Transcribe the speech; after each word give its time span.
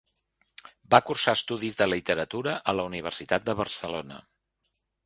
Va 0.95 0.99
cursar 1.09 1.35
estudis 1.41 1.77
de 1.83 1.89
literatura 1.91 2.57
a 2.73 2.77
la 2.79 2.89
Universitat 2.91 3.47
de 3.53 3.57
Barcelona. 3.65 4.23